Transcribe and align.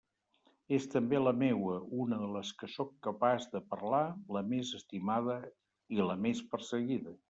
És 0.77 0.87
també 0.93 1.19
la 1.25 1.33
meua, 1.41 1.75
una 2.05 2.19
de 2.23 2.31
les 2.37 2.53
que 2.63 2.71
sóc 2.77 2.97
capaç 3.11 3.47
de 3.55 3.63
parlar, 3.77 4.03
la 4.39 4.47
més 4.55 4.75
estimada..., 4.83 5.41
i 5.99 6.05
la 6.13 6.23
més 6.29 6.47
perseguida. 6.57 7.19